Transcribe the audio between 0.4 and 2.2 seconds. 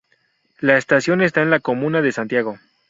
La estación está en la comuna de